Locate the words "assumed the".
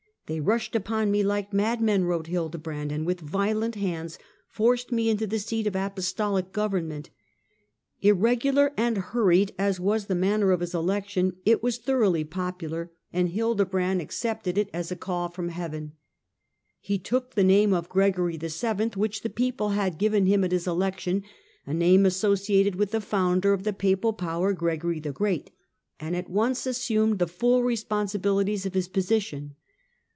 26.65-27.27